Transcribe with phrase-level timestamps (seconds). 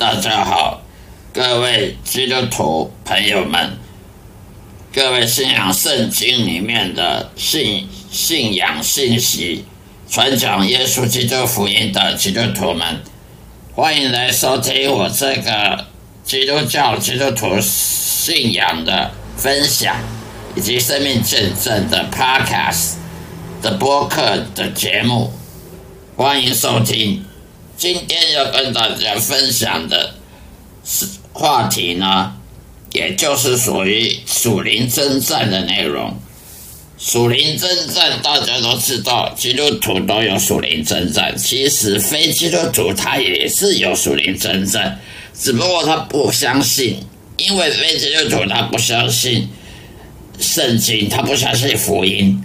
[0.00, 0.80] 大家好，
[1.30, 3.76] 各位基督徒朋友们，
[4.94, 9.66] 各位信仰圣经里面的信信仰信息、
[10.08, 13.02] 传讲耶稣基督福音的基督徒们，
[13.74, 15.84] 欢迎来收听我这个
[16.24, 19.96] 基督教基督徒信仰的分享
[20.56, 22.94] 以及生命见证的 Podcast
[23.60, 25.30] 的播客的节目，
[26.16, 27.29] 欢迎收听。
[27.80, 30.14] 今天要跟大家分享的
[30.84, 32.34] 是话题呢，
[32.92, 36.14] 也就是属于属灵征战的内容。
[36.98, 45.00] 属灵征战大家都知道，基督徒都有属灵征战，其实非基督徒他也是有属灵征战，
[45.34, 47.02] 只不过他不相信，
[47.38, 49.48] 因为非基督徒他不相信
[50.38, 52.44] 圣经，他不相信福音。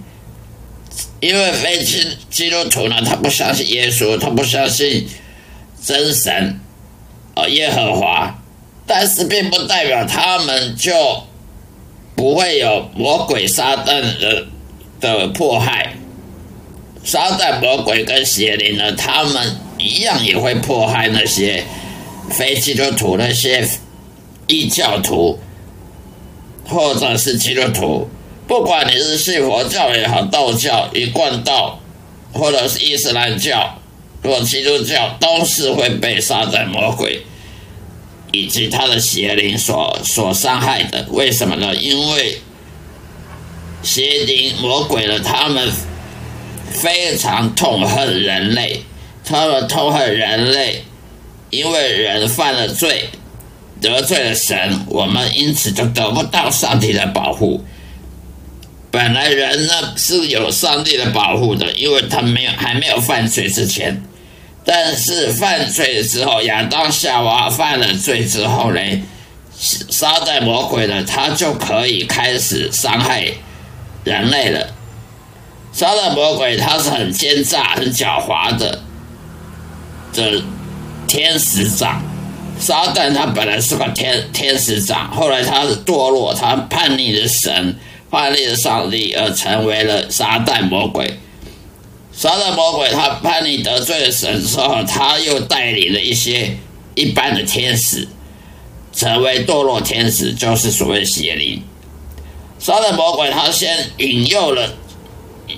[1.20, 5.06] 因为非基基督徒呢，他不相信耶稣，他不相信。
[5.86, 6.58] 真神，
[7.36, 8.34] 呃，耶和华，
[8.88, 11.22] 但是并不代表他们就
[12.16, 14.48] 不会有魔鬼撒旦的
[14.98, 15.94] 的迫害。
[17.04, 21.62] 撒旦魔鬼跟邪灵呢，他们一样也会迫害那些
[22.30, 23.64] 非基督徒、那些
[24.48, 25.38] 异教徒，
[26.68, 28.08] 或者是基督徒。
[28.48, 31.78] 不管你是信佛教也好，道教、一贯道，
[32.32, 33.78] 或者是伊斯兰教。
[34.26, 37.22] 或基督教都是会被撒旦魔鬼
[38.32, 41.06] 以及他的邪灵所所伤害的。
[41.10, 41.74] 为什么呢？
[41.74, 42.38] 因为
[43.82, 45.70] 邪灵魔鬼的，他们
[46.70, 48.82] 非常痛恨人类，
[49.24, 50.84] 他们痛恨人类，
[51.50, 53.10] 因为人犯了罪，
[53.80, 57.64] 得罪了神，我们因此就得不到上帝的保护。
[58.90, 64.02] 本来人呢是有上帝的保护的，因为他没有还没有犯罪之前。
[64.68, 68.80] 但是犯罪之后，亚当夏娃犯了罪之后呢，
[69.56, 73.32] 撒旦魔鬼呢，他就可以开始伤害
[74.02, 74.74] 人类了。
[75.72, 78.80] 撒旦魔鬼他是很奸诈、很狡猾的
[80.12, 80.42] 的
[81.06, 82.02] 天使长。
[82.58, 87.76] 撒旦他本来是个天天使长，后来他堕落，他叛逆了神，
[88.10, 91.20] 叛逆了上帝，而成为了撒旦魔鬼。
[92.16, 96.56] 撒旦魔鬼他叛逆得罪了神之后，他又带领了一些
[96.94, 98.08] 一般的天使，
[98.90, 101.62] 成为堕落天使，就是所谓邪灵。
[102.58, 104.72] 撒旦魔鬼他先引诱了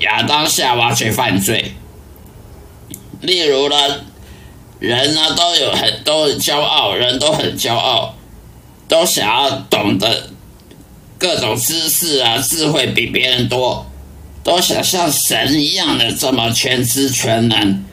[0.00, 1.74] 亚当夏娃去犯罪，
[3.20, 3.76] 例如呢，
[4.80, 8.16] 人呢都有很都很骄傲，人都很骄傲，
[8.88, 10.30] 都想要懂得
[11.18, 13.86] 各种知识啊，智慧比别人多。
[14.48, 17.84] 都想像神一样的这么全知全能、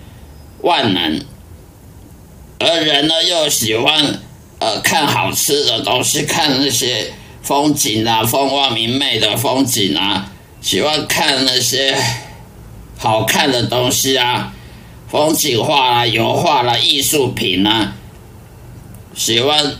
[0.61, 1.19] 万能，
[2.59, 4.21] 而人呢又喜欢
[4.59, 7.11] 呃看好吃的东西，看那些
[7.41, 11.93] 风景啊、风光明媚的风景啊，喜欢看那些
[12.97, 14.53] 好看的东西啊，
[15.11, 17.97] 风景画啦、油画啦、艺术品啊，
[19.13, 19.75] 喜欢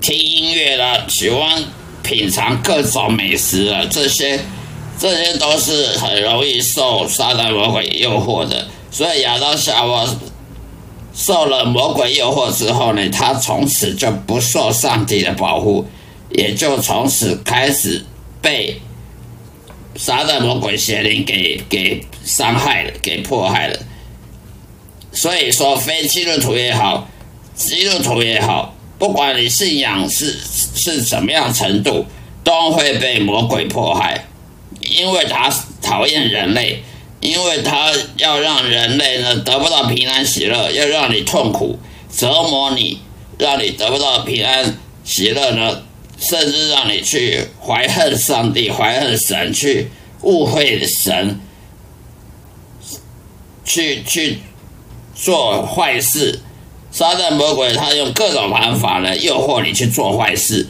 [0.00, 1.62] 听音乐啦，喜欢
[2.02, 4.40] 品尝各种美食啊，这些。
[4.98, 10.06] 这些都是很容易受撒旦魔鬼诱惑的，所以亚当夏娃
[11.14, 15.86] 受了魔鬼诱惑之后呢，他从此就不受上帝的保护，
[16.30, 18.04] 也就从此开始
[18.42, 18.80] 被
[19.96, 23.78] 撒旦魔鬼邪灵给给伤害了，给迫害了。
[25.12, 27.08] 所以说，非基督徒也好，
[27.54, 30.36] 基督徒也好，不管你信仰是
[30.74, 32.04] 是怎么样程度，
[32.44, 34.24] 都会被魔鬼迫害。
[34.98, 35.48] 因为他
[35.80, 36.82] 讨厌人类，
[37.20, 41.78] 因为他要让人类呢得不到平安喜乐，要让你痛苦
[42.10, 43.00] 折磨你，
[43.38, 45.82] 让你得不到平安喜乐呢，
[46.18, 49.88] 甚至让你去怀恨上帝、怀恨神，去
[50.22, 51.38] 误会神，
[53.64, 54.40] 去去
[55.14, 56.40] 做坏事。
[56.90, 60.66] 撒旦魔鬼他用各种方法来诱惑你去做坏事，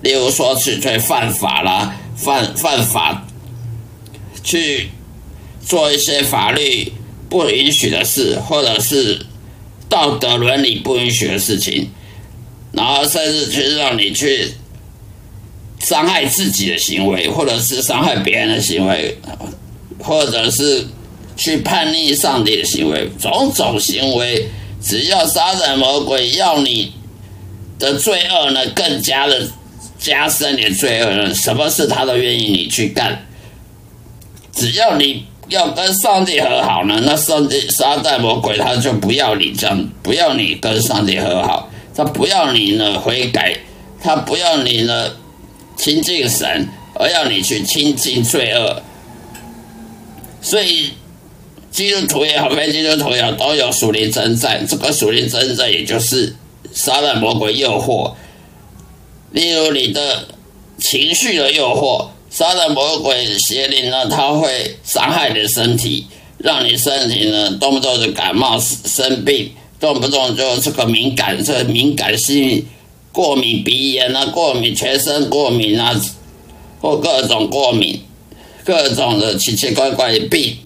[0.00, 3.26] 例如说去去犯法啦，犯犯法。
[4.42, 4.90] 去
[5.64, 6.92] 做一些法律
[7.28, 9.26] 不允许的事，或者是
[9.88, 11.88] 道德伦理不允许的事情，
[12.72, 14.52] 然后甚至去让你去
[15.80, 19.16] 伤害自己的行为，或者是伤害别人的行为，
[19.98, 20.86] 或者是
[21.36, 24.46] 去叛逆上帝的行为，种种行为，
[24.82, 26.92] 只要杀人魔鬼要你
[27.78, 29.48] 的罪恶呢，更加的
[29.98, 33.26] 加深你的罪恶呢，什么事他都愿意你去干。
[34.60, 37.00] 只要你要跟上帝和好呢？
[37.06, 43.56] 那上帝撒旦魔鬼他就不要你这样，不要你跟上帝和好，他不要你呢悔改，
[44.02, 45.16] 他不要你呢
[45.76, 48.82] 亲近神，而要你去亲近罪恶。
[50.42, 50.90] 所以
[51.70, 54.66] 基督徒也好，非基督徒也好，都有属灵征战。
[54.66, 56.36] 这个属灵征战，也就是
[56.70, 58.12] 撒旦魔鬼诱惑，
[59.30, 60.28] 例如你的
[60.76, 62.08] 情绪的诱惑。
[62.40, 66.06] 杀人魔鬼邪灵呢，它会伤害你的身体，
[66.38, 72.66] 让你身体呢动不动就感冒生病，动不动就这个敏感，这敏感性
[73.12, 75.94] 过敏鼻炎啊，过敏全身过敏啊，
[76.80, 78.00] 或各种过敏，
[78.64, 80.56] 各种的奇奇怪怪的病，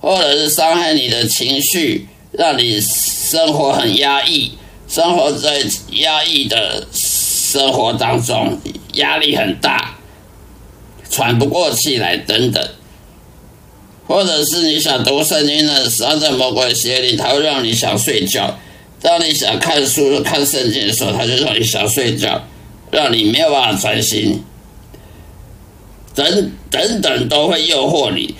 [0.00, 4.54] 或者是伤害你的情绪，让你生活很压抑，
[4.88, 8.58] 生活在压抑的生活当中，
[8.94, 9.98] 压力很大。
[11.10, 12.64] 喘不过气来，等等，
[14.06, 18.56] 或者是你想读圣经的时候，在魔鬼邪里，他会让你想睡觉；
[19.02, 22.44] 当你想看书、看圣经的时候，他就让你想睡觉，
[22.92, 24.44] 让你没有办法专心。
[26.14, 28.34] 等等等，都会诱惑你。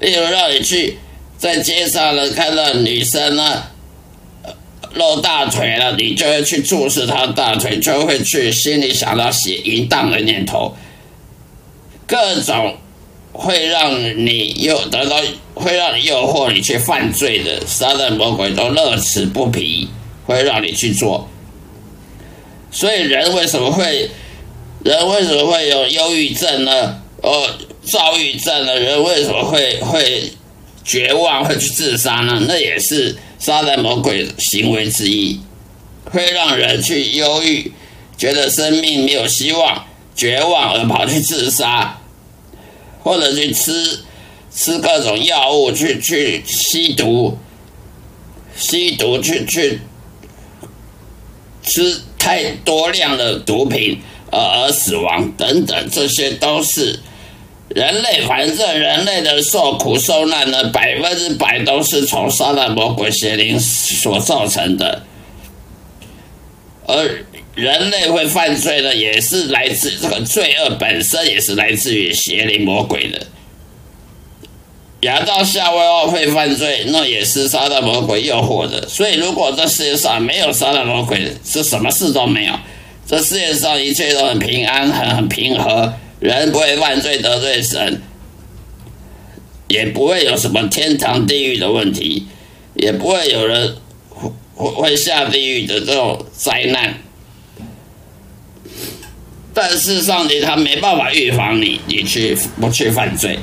[0.00, 0.98] 例如，让你去
[1.36, 3.64] 在街上呢看到女生呢
[4.94, 10.74] 露大腿了，你就会去注视她大腿，就会去心里想到写淫荡的念头。
[12.08, 12.78] 各种
[13.34, 13.92] 会让
[14.24, 15.20] 你诱得到，
[15.54, 19.90] 会让你诱惑你去犯罪的撒旦魔鬼都乐此不疲，
[20.24, 21.28] 会让你去做。
[22.70, 24.08] 所以人为什么会，
[24.82, 27.02] 人为什么会有忧郁症呢？
[27.22, 27.46] 哦，
[27.84, 30.32] 躁郁症的人为什么会会
[30.82, 32.42] 绝望，会去自杀呢？
[32.48, 35.38] 那也是撒旦魔鬼行为之一，
[36.10, 37.70] 会让人去忧郁，
[38.16, 39.84] 觉得生命没有希望。
[40.16, 41.97] 绝望而跑去自杀，
[43.02, 44.00] 或者去吃
[44.50, 47.38] 吃各种药物，去去吸毒，
[48.56, 49.80] 吸毒去去
[51.62, 54.00] 吃太多量的毒品
[54.30, 57.00] 而而死亡等等，这些都是
[57.68, 65.02] 人类，反正人类的受苦受难呢，百分之百都是从撒旦魔鬼邪灵所造成的，
[66.86, 67.24] 而。
[67.58, 73.26] 人类会犯罪的，也是来自这个罪恶本身，也是来自于邪灵魔鬼的。
[75.00, 78.88] 亚当夏娃尔会犯罪，那也是撒旦魔鬼诱惑的。
[78.88, 82.54] 所以，如果这世界上没有撒旦魔鬼，是什么事都没有。
[83.04, 88.00] 这世界上一切都很平安，很很平和，人不会犯罪得罪神，
[89.66, 92.28] 也不会有什么天堂地狱的问题，
[92.74, 93.78] 也不会有人
[94.54, 96.94] 会会下地狱的这种灾难。
[99.60, 103.36] 但是上帝他没办法预防你，你去不去犯罪，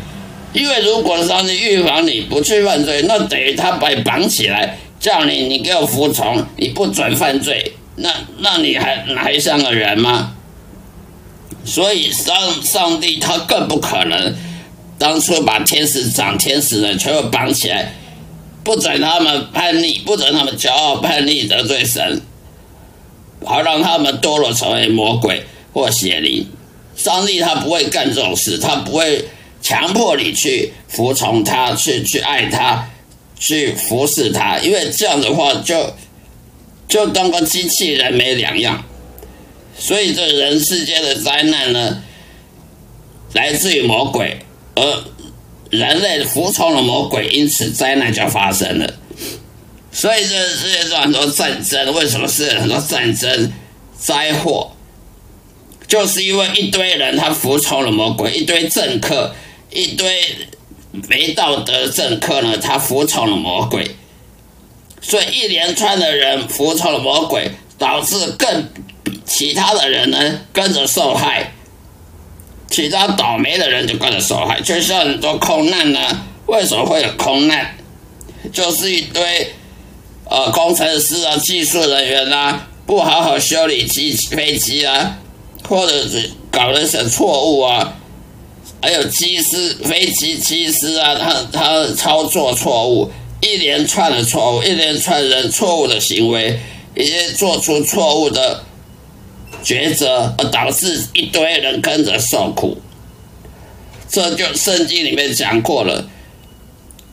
[0.53, 10.38] 因为如果上帝预防你不去犯罪，那等于他把你绑起来，叫你你给我服从，你不准犯罪，那那你还还像个人吗？
[11.65, 12.33] 所以上
[12.63, 14.33] 上帝他更不可能
[14.97, 17.92] 当初把天使长天使的全部绑起来，
[18.63, 22.21] 不准他们叛逆，不准他们骄傲叛逆得罪神，
[23.44, 25.44] 好让他们堕落成为魔鬼。
[25.75, 26.47] 或邪灵，
[26.95, 29.25] 上帝他不会干这种事，他不会
[29.61, 32.89] 强迫你去服从他，去去爱他，
[33.37, 35.94] 去服侍他，因为这样的话就
[36.87, 38.85] 就当个机器人没两样。
[39.77, 42.01] 所以这人世间的灾难呢，
[43.33, 44.39] 来自于魔鬼，
[44.75, 45.03] 而
[45.71, 48.94] 人类服从了魔鬼，因此灾难就发生了。
[49.91, 53.51] 所以这世界上很多战争，为什么是很多战争
[53.99, 54.71] 灾祸？
[55.87, 59.35] 就是因为一堆人他服从了魔鬼，一堆政客，
[59.71, 60.21] 一堆
[61.07, 63.95] 没道德政客呢，他服从了魔鬼，
[65.01, 68.69] 所以一连串的人服从了魔鬼，导致更
[69.25, 71.51] 其他的人呢跟着受害，
[72.69, 75.99] 其他倒霉的人就跟着受害，就像很多空难呢，
[76.47, 77.75] 为什么会有空难？
[78.54, 79.54] 就是一堆
[80.30, 85.18] 呃工程师啊、技术人员啊，不好好修理机飞机啊。
[85.68, 87.95] 或者是搞了一些错误啊，
[88.81, 96.60] 还有机师、飞机机师啊，他他操作错误，一连串的错误，一连串人错误的行为，
[96.95, 98.64] 一些做出错误的
[99.64, 102.78] 抉择，而导致一堆人跟着受苦。
[104.07, 106.07] 这就圣经里面讲过了，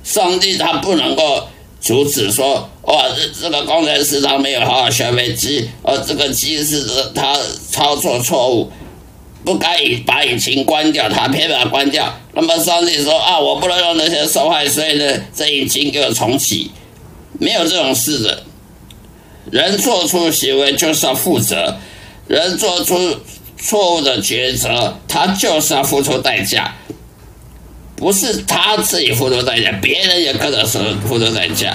[0.05, 1.49] 上帝他不能够
[1.83, 2.71] 阻止说。
[2.85, 6.85] 哇，这这个工程师他没有好好学飞机，而这个机师
[7.15, 7.37] 他
[7.71, 8.73] 操作错误，
[9.45, 12.13] 不该把引擎关掉，他偏把它关掉。
[12.35, 16.71] 那么上帝说啊，我不能让那些受害，所以呢，这引擎给我重启。
[17.39, 18.43] 没有这种事的。
[19.51, 21.77] 人做出行为就是要负责，
[22.27, 23.17] 人做出
[23.57, 26.75] 错误的抉择，他就是要付出代价。
[28.03, 30.67] 不是他自己付出代价，别人也跟着
[31.07, 31.73] 付出代价。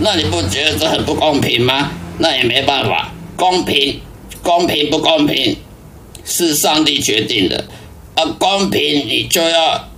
[0.00, 1.92] 那你不觉得这很不公平吗？
[2.18, 4.00] 那也没办法，公平，
[4.42, 5.56] 公平不公平？
[6.24, 7.66] 是上帝决定的，
[8.16, 9.88] 而公平你就要，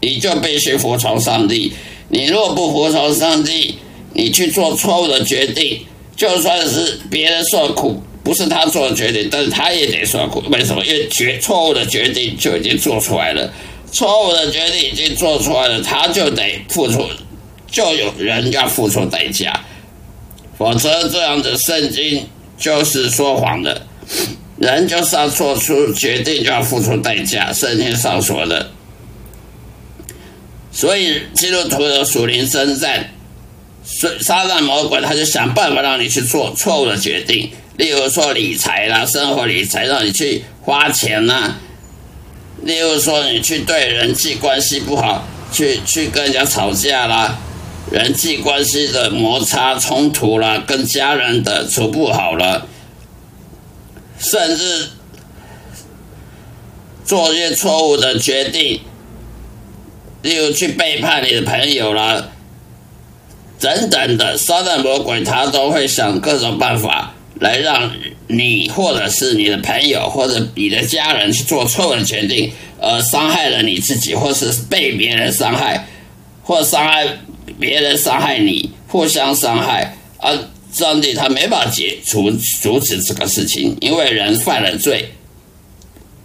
[0.00, 1.74] 你就必须服从上帝。
[2.08, 3.76] 你若不服从上帝，
[4.14, 5.84] 你去做错误的决定，
[6.16, 10.42] 就算是别人受苦，不是他做的决定，但是他也得受苦。
[10.50, 10.82] 为什么？
[10.86, 13.52] 因为决错误的决定就已经做出来了，
[13.96, 17.08] 错误的决定已经做出来了，他就得付出，
[17.66, 19.64] 就有人要付出代价，
[20.58, 23.86] 否则这样的圣经就是说谎的。
[24.58, 27.50] 人就是要做出决定，就要付出代价。
[27.54, 28.70] 圣经上说的，
[30.70, 33.14] 所以基督徒的属灵征战，
[34.20, 41.54] 撒旦魔鬼他就想办法让你去做错误的决定，例如说理财啦，生活理财让你去花钱呐；
[42.62, 47.38] 例如说你去对人际关系不好，去去跟人家吵架啦，
[47.90, 52.66] 人际关系的摩擦冲突啦，跟家人的处不好了。
[54.18, 54.88] 甚至
[57.04, 58.80] 做些错误的决定，
[60.22, 62.32] 例如去背叛你的朋友了，
[63.60, 67.92] 等等的，撒旦魔鬼他都会想各种办法来让
[68.28, 72.50] 你或者是你的朋友或者你的家人去做错误的决定，
[72.80, 75.86] 而伤害了你自己，或是被别人伤害，
[76.42, 77.06] 或伤害
[77.58, 80.32] 别人伤害你，互相伤害啊。
[80.72, 85.08] 上帝他没法解除阻止这个事情，因为人犯了罪，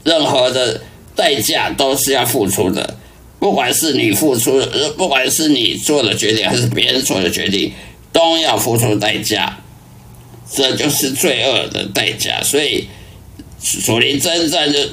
[0.03, 0.81] 任何的
[1.15, 2.97] 代价都是要付出的，
[3.39, 4.61] 不管是你付出，
[4.97, 7.71] 不管是你做的决定还是别人做的决定，
[8.11, 9.57] 都要付出代价，
[10.53, 12.41] 这就是罪恶的代价。
[12.43, 12.87] 所以，
[13.63, 14.89] 属灵征战的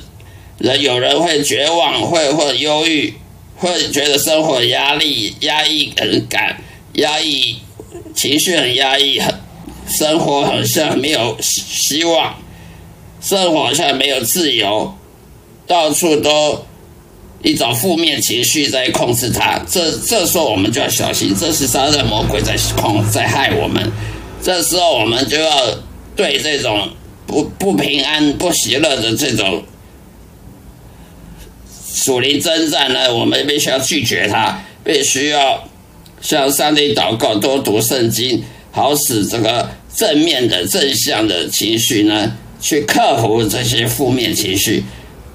[0.58, 3.14] 人，有人会绝望，会或忧郁，
[3.56, 6.62] 会觉得生活压力压抑很感，
[6.94, 7.56] 压抑
[8.14, 9.34] 情绪很压抑很。
[9.88, 12.34] 生活好像没有希望，
[13.22, 14.94] 生活好像没有自由，
[15.66, 16.62] 到处都
[17.42, 19.58] 一种负面情绪在控制他。
[19.66, 23.90] 这这时候我们就要小心，这是杀人魔鬼在控在害我们。
[24.42, 25.78] 这时候我们就要
[26.16, 26.88] 对这种
[27.26, 29.62] 不不平安、不喜乐的这种
[31.92, 35.68] 属灵征战呢，我们必须要拒绝它，必须要
[36.20, 38.42] 向上帝祷告，多读圣经。
[38.70, 44.84] 好使这个正面的正向的情绪呢，去克服这些负面情绪，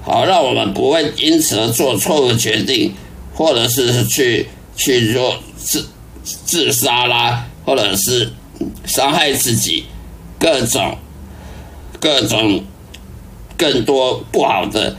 [0.00, 2.94] 好让我们不会因此而做错误决定，
[3.34, 4.46] 或者是去
[4.76, 5.86] 去做自
[6.24, 8.32] 自杀啦，或者是
[8.84, 9.86] 伤害自己，
[10.38, 10.98] 各种
[12.00, 12.64] 各种
[13.56, 14.96] 更多不好的、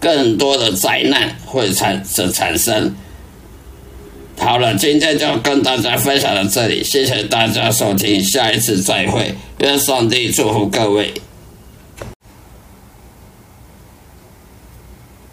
[0.00, 2.94] 更多的灾难会产生产生。
[4.38, 11.12] 好了，今天就跟大家分享到这里，谢谢大家收听，下一次再会，愿上帝祝福各位。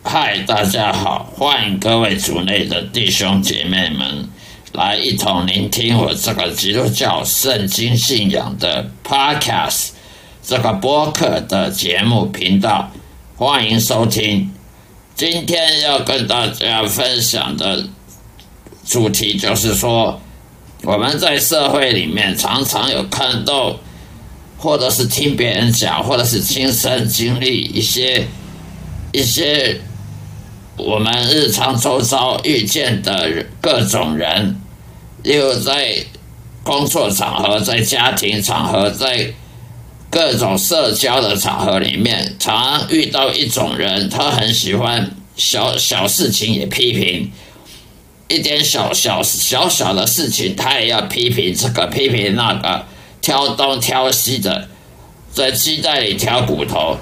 [0.02, 4.30] 嗨，大家好，欢迎各位族内的弟兄姐妹们
[4.76, 9.92] 来一同聆听我这个基督教圣经信仰的 Podcast
[10.44, 12.92] 这个播客的节目频道，
[13.38, 14.52] 欢迎收听。
[15.16, 17.88] 今天要跟大家分享的。
[18.86, 20.22] 主题就是说，
[20.84, 23.78] 我们在社会里面常常有看到，
[24.58, 28.28] 或者是听别人讲，或者是亲身经历一些
[29.14, 29.80] 一些
[30.76, 34.62] 我们日常周遭遇见的各种人，
[35.26, 35.98] 例如在
[36.64, 39.34] 工作场合、在家庭场合、在
[40.12, 47.32] 各种社交的场合里面，常遇到一种人，他很喜欢小小事情也批评。
[48.28, 52.86] 一点小小小小的事情，他也要批评这个批评那个，
[53.20, 54.68] 挑东挑西的，
[55.34, 56.98] 在鸡蛋里挑骨头，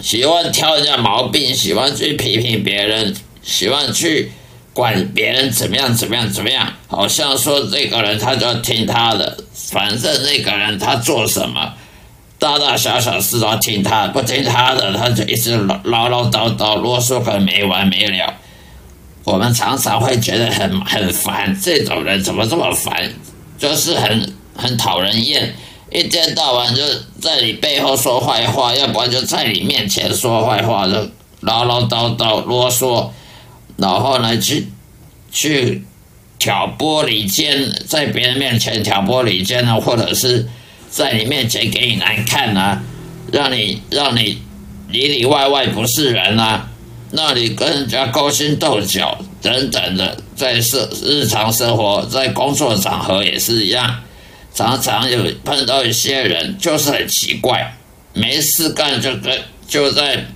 [0.00, 4.32] 喜欢挑人家毛病，喜欢去批评别人，喜欢去
[4.78, 11.74] 管别人怎么样怎么样怎么样，好像说这个人他就要听他的，反正那个人他做什么，
[12.38, 18.34] 大大小小事都要听他，不听他的他就一直唠唠唠叨叨啰嗦个没完没了。
[19.24, 23.12] 我们常常会觉得很很烦，这种人怎么这么烦？
[23.58, 25.56] 就是很很讨人厌，
[25.90, 26.82] 一天到晚就
[27.20, 30.94] 在你背后说坏话，要不然就在你面前说坏话，就
[31.40, 33.10] 唠唠叨叨、啰嗦，
[33.78, 34.68] 然后呢去
[35.32, 35.82] 去
[36.38, 40.46] 挑拨离间，在别人面前挑拨离间呢，或者是
[40.90, 42.82] 在你面前给你难看啊，
[43.32, 44.42] 让你让你
[44.88, 46.68] 里里外外不是人啊，
[47.12, 54.00] 让你跟人家勾心斗角等等的，在生日常生活，在工作场合也是一样。
[54.54, 57.76] 常常有碰到一些人，就是很奇怪，
[58.12, 60.26] 没事干就跟就在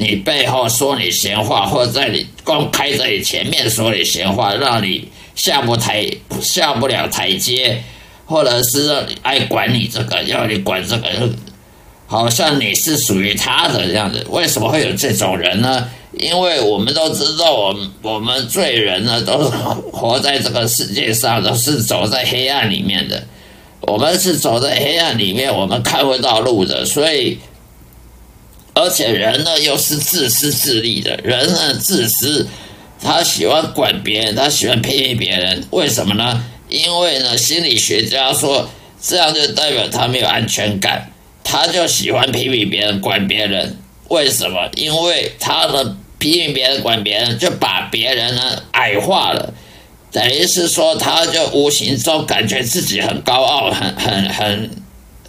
[0.00, 6.08] 你背后说你闲话，或者在你公开在你前面说你闲话，让你下不台
[6.40, 7.82] 下不了台阶，
[8.24, 11.08] 或者是让你爱管你这个，要你管这个，
[12.06, 14.24] 好像你是属于他的样子。
[14.30, 15.88] 为什么会有这种人呢？
[16.12, 19.50] 因为我们都知道，我们我们罪人呢，都是
[19.92, 23.24] 活在这个世界上，都是走在黑暗里面的。
[23.80, 27.38] 我们是走在黑暗里面，我们看不到路的，所以，
[28.78, 32.46] 而且人呢又是自私自利的，人呢自私，
[33.02, 36.44] 他喜欢管别人，他喜欢批评别人，为什么呢？
[36.68, 38.68] 因为呢，心理学家说，
[39.02, 41.10] 这样就代表他没有安全感，
[41.42, 44.68] 他就喜欢批评别人，管别人，为什么？
[44.76, 49.54] 因为他的批评别人，管别人，就把别人呢矮化了。
[50.12, 54.70] 等于是说，他就无形中感觉自己很高傲，很很很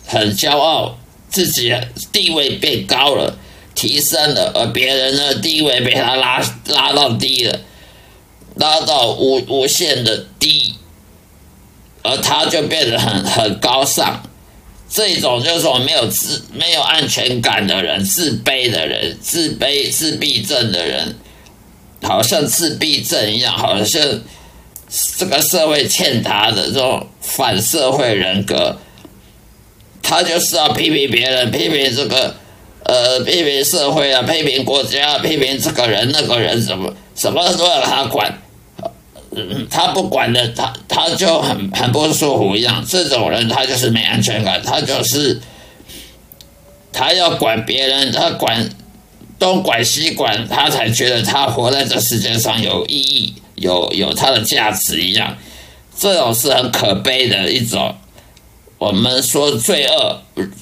[0.05, 0.97] 很骄傲，
[1.29, 1.73] 自己
[2.11, 3.37] 地位变高了，
[3.75, 7.59] 提升了，而别人的地位被他拉拉到低了，
[8.55, 10.75] 拉到无无限的低，
[12.03, 14.23] 而他就变得很很高尚。
[14.89, 21.15] 这种就是说没有自没有安全感的人，自卑的人，自卑自闭症的人，
[22.01, 24.21] 好像自闭症一样，好像。
[25.19, 28.75] 这个社会欠他的这种反社会人格，
[30.01, 32.35] 他就是要批评别人，批评这个，
[32.83, 38.41] 呃，批评社会啊，批评国家，批评这个人那个人，什么什么都要他管，
[39.69, 42.83] 他不管的，他他就很很不舒服一样。
[42.87, 45.39] 这种人他就是没安全感，他就是
[46.91, 48.69] 他要管别人，他管
[49.37, 53.35] 东管西管，他才觉得他活在这世界上有意义。
[53.59, 55.37] 有有他的价值一样，
[55.97, 57.93] 这种是很可悲的一种。
[58.79, 60.21] 我们说罪恶，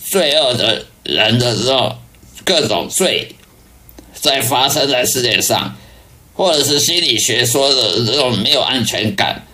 [0.10, 1.96] 罪恶的人的时候
[2.44, 3.36] 各种罪，
[4.14, 5.76] 在发生在世界上，
[6.34, 9.46] 或者是心理学说的这种没有安全感、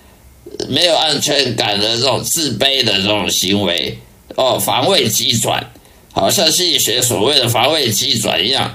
[0.69, 3.99] 没有安全感的这种自卑的这种行为，
[4.35, 5.69] 哦，防卫机转，
[6.13, 8.73] 好像心理学所谓的防卫机转一样。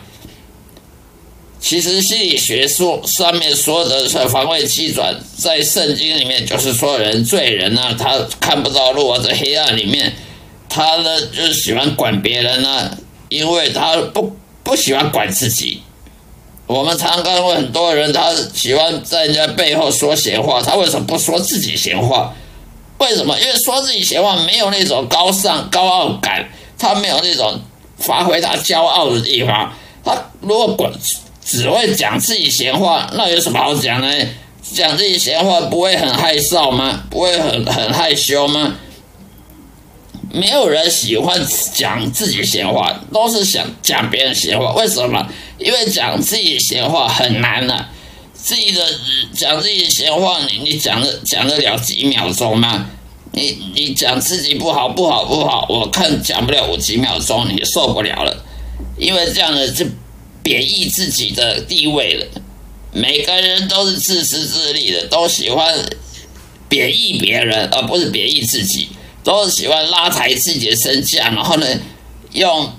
[1.60, 10.14] 其实心理学说上面说的是防卫机转，在圣经里面就是说人罪人呢，他看不到路啊，在黑暗里面，
[10.68, 12.96] 他呢就是喜欢管别人呢，
[13.28, 15.82] 因为他不不喜欢管自己。
[16.66, 22.32] 我们常看过很多人，他喜欢在人家背后说闲话，他为什么不说自己闲话？
[22.98, 23.36] 为什么？
[23.40, 27.60] 因为说自己闲话没有那种高尚高傲感，他没有那种
[27.98, 29.72] 发挥他骄傲的地方。
[30.04, 30.92] 他如果管。
[31.48, 34.06] 只会讲自己闲话，那有什么好讲呢？
[34.70, 37.04] 讲自己闲话不会很害臊吗？
[37.08, 38.74] 不会很很害羞吗？
[40.30, 41.40] 没有人喜欢
[41.72, 44.74] 讲自己闲话，都是想讲别人闲话。
[44.74, 45.26] 为什么？
[45.56, 47.86] 因为讲自己闲话很难呢。
[48.34, 48.82] 自己的
[49.32, 52.90] 讲自己闲话，你你讲的讲得了几秒钟吗？
[53.32, 58.44] 你你讲自己不好不好不好，我看讲不了我几秒钟，你受不了了。
[58.98, 59.86] 因为这样的就。
[60.48, 62.26] 贬义自己的地位了，
[62.90, 65.84] 每个人都是自私自利的，都喜欢
[66.70, 68.88] 贬义别人，而不是贬义自己，
[69.22, 71.66] 都是喜欢拉抬自己的身价，然后呢，
[72.32, 72.72] 用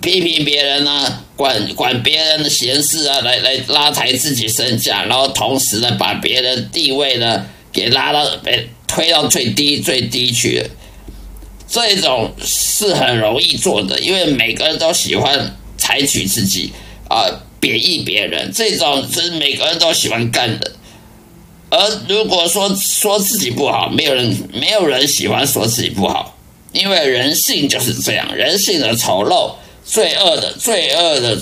[0.00, 10.70] 批评别人啊，管管别人的闲事啊，来来拉抬自己身价，然后同时呢，把别人地位呢给拉到被推到最低最低去了。
[11.68, 16.72] 这种是很容易做的，因为每个人都喜欢采取自己。
[17.08, 17.26] 啊，
[17.60, 20.72] 贬义别人，这种是每个人都喜欢干的。
[21.70, 26.36] 而如果说说自己不好，没有人没有人喜欢说自己不好，
[26.72, 31.36] 因为人性就是这样，人性的丑陋、罪恶的罪恶的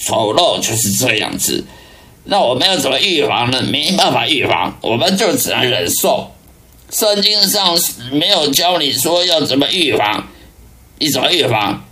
[0.00, 1.64] 丑陋就是这样子。
[2.24, 3.62] 那我们要怎么预防呢？
[3.62, 6.30] 没办法预防，我们就只能忍受。
[6.90, 7.78] 圣经上
[8.12, 10.28] 没有教你说要怎么预防，
[10.98, 11.87] 你怎么预防？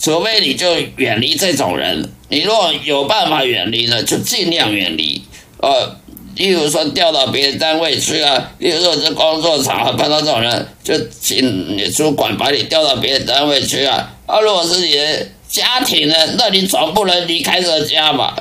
[0.00, 5.22] 除非你就远离这种人，你若有办法远离呢，就尽量远离。
[5.60, 5.96] 呃，
[6.36, 14.14] 例如说调到别的单位去啊，例如说在工作场合碰到这种人，就请你主管把你调到别的单位去啊。
[14.26, 18.36] 啊，如果是你的家庭呢，那你总不能离开这个家吧？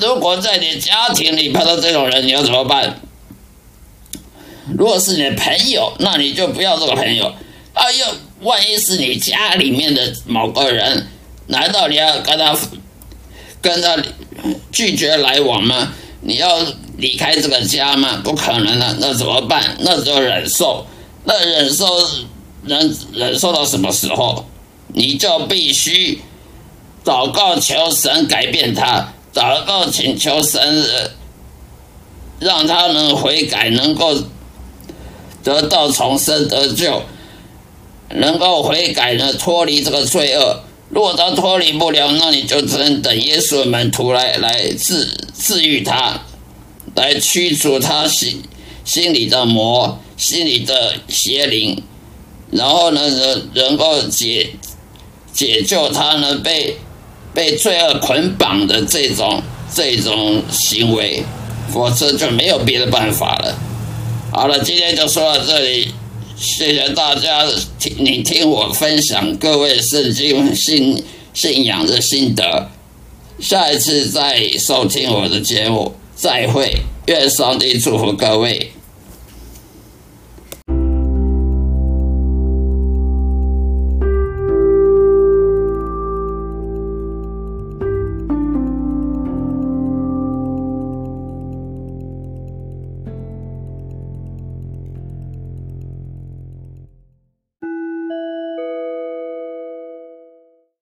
[0.00, 3.00] 如果在你家庭里碰到这种人，你要怎么办？
[4.76, 7.32] 如果是你的朋友，那你就不要这个朋友。
[7.74, 8.06] 哎呦，
[8.40, 11.06] 万一是你家里面的某个人，
[11.46, 12.56] 难道你要跟他
[13.60, 13.96] 跟他
[14.72, 15.92] 拒绝来往吗？
[16.22, 16.58] 你要
[16.96, 18.20] 离开这个家吗？
[18.24, 19.76] 不可能的，那怎么办？
[19.80, 20.86] 那就忍受。
[21.24, 21.86] 那忍受
[22.62, 24.46] 能忍受到什么时候？
[24.88, 26.20] 你就必须
[27.04, 30.84] 祷告求神改变他，祷告请求神
[32.38, 34.16] 让他能悔改，能够。
[35.42, 37.02] 得到重生得救，
[38.14, 40.62] 能够悔改呢，脱离这个罪恶。
[40.88, 46.22] 如果他脱离不了，那你就只能等耶稣的门徒来来治治愈他，
[46.96, 48.42] 来驱除他心
[48.84, 51.80] 心里的魔、心里的邪灵，
[52.50, 54.50] 然后呢，能能够解
[55.32, 56.76] 解救他呢被
[57.32, 59.40] 被罪恶捆绑的这种
[59.72, 61.22] 这种行为，
[61.72, 63.56] 否则就没有别的办法了。
[64.32, 65.94] 好了，今天就说到这里，
[66.40, 67.44] 谢谢大家
[67.78, 72.66] 听你听我分享各位圣经信信仰的心得，
[73.38, 76.72] 下一次再收听我的节目，再会，
[77.08, 78.72] 愿上帝祝福各位。